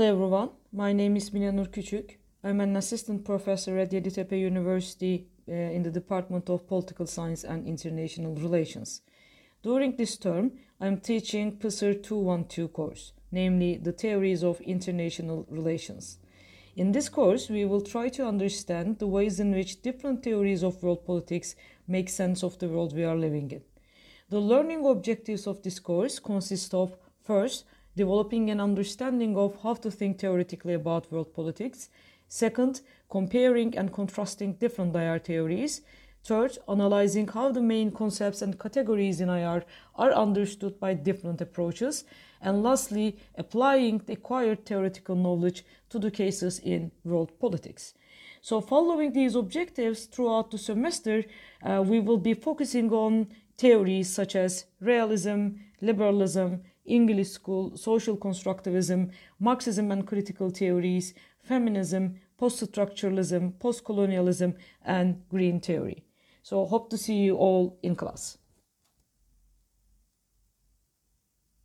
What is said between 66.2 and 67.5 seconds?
So, hope to see you